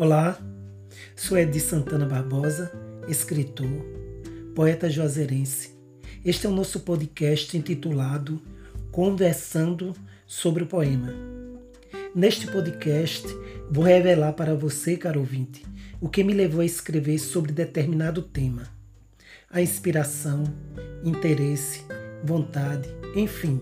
[0.00, 0.38] Olá,
[1.16, 2.70] sou Edi Santana Barbosa,
[3.08, 3.84] escritor,
[4.54, 5.76] poeta juazeirense.
[6.24, 8.40] Este é o nosso podcast intitulado
[8.92, 9.92] Conversando
[10.24, 11.12] sobre o Poema.
[12.14, 13.26] Neste podcast,
[13.68, 15.66] vou revelar para você, caro ouvinte,
[16.00, 18.68] o que me levou a escrever sobre determinado tema.
[19.50, 20.44] A inspiração,
[21.02, 21.82] interesse,
[22.22, 23.60] vontade, enfim,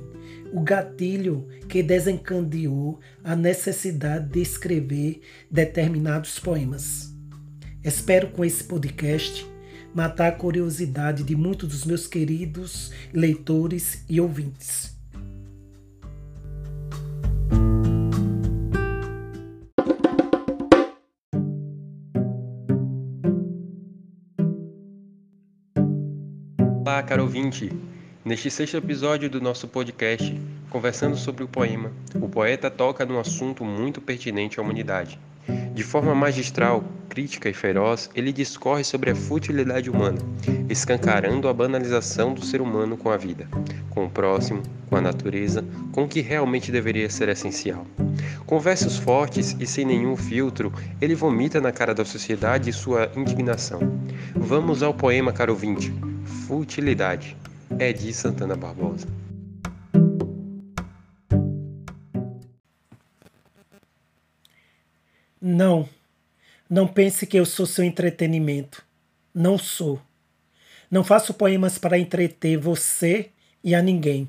[0.53, 7.15] o gatilho que desencadeou a necessidade de escrever determinados poemas.
[7.83, 9.47] Espero com esse podcast
[9.95, 14.95] matar a curiosidade de muitos dos meus queridos leitores e ouvintes.
[26.85, 27.96] Olá, caro ouvinte!
[28.27, 30.37] Neste sexto episódio do nosso podcast,
[30.69, 35.17] conversando sobre o poema, o poeta toca num assunto muito pertinente à humanidade.
[35.73, 40.19] De forma magistral, crítica e feroz, ele discorre sobre a futilidade humana,
[40.69, 43.47] escancarando a banalização do ser humano com a vida,
[43.91, 44.61] com o próximo,
[44.91, 47.87] com a natureza, com o que realmente deveria ser essencial.
[48.45, 53.79] Com versos fortes e sem nenhum filtro, ele vomita na cara da sociedade sua indignação.
[54.35, 55.95] Vamos ao poema, caro ouvinte.
[56.49, 57.37] Futilidade.
[57.79, 59.07] Edi Santana Barbosa.
[65.41, 65.89] Não,
[66.69, 68.85] não pense que eu sou seu entretenimento.
[69.35, 70.01] Não sou.
[70.91, 73.31] Não faço poemas para entreter você
[73.63, 74.29] e a ninguém.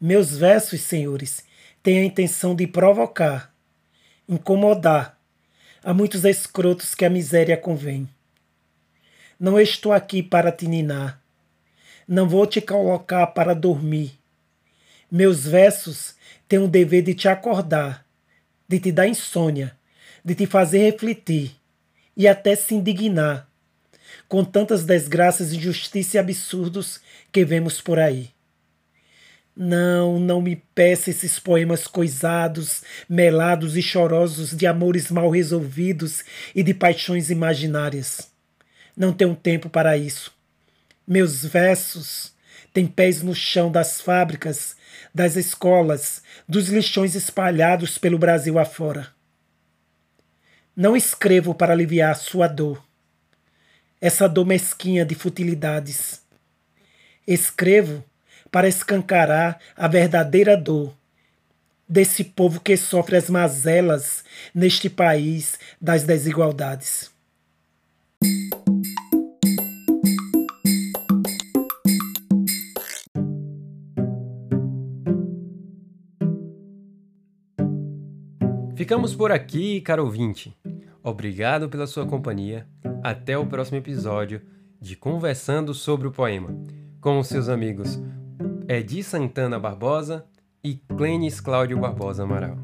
[0.00, 1.44] Meus versos, senhores,
[1.82, 3.54] têm a intenção de provocar,
[4.28, 5.18] incomodar
[5.82, 8.08] a muitos escrotos que a miséria convém.
[9.38, 11.19] Não estou aqui para te ninar
[12.10, 14.18] não vou te colocar para dormir.
[15.08, 16.16] Meus versos
[16.48, 18.04] têm o dever de te acordar,
[18.68, 19.76] de te dar insônia,
[20.24, 21.52] de te fazer refletir
[22.16, 23.48] e até se indignar
[24.28, 28.30] com tantas desgraças, injustiças e absurdos que vemos por aí.
[29.54, 36.24] Não, não me peça esses poemas coisados, melados e chorosos de amores mal resolvidos
[36.56, 38.32] e de paixões imaginárias.
[38.96, 40.39] Não tenho tempo para isso.
[41.06, 42.32] Meus versos
[42.72, 44.76] têm pés no chão das fábricas,
[45.14, 49.08] das escolas, dos lixões espalhados pelo Brasil afora.
[50.76, 52.82] Não escrevo para aliviar sua dor,
[54.00, 56.22] essa dor mesquinha de futilidades.
[57.26, 58.04] Escrevo
[58.50, 60.94] para escancarar a verdadeira dor
[61.88, 64.24] desse povo que sofre as mazelas
[64.54, 67.10] neste país das desigualdades.
[78.80, 80.56] Ficamos por aqui, caro ouvinte.
[81.02, 82.66] Obrigado pela sua companhia.
[83.02, 84.40] Até o próximo episódio
[84.80, 86.48] de Conversando sobre o Poema,
[86.98, 88.00] com seus amigos
[88.66, 90.24] Edi Santana Barbosa
[90.64, 92.56] e Clênis Cláudio Barbosa Amaral.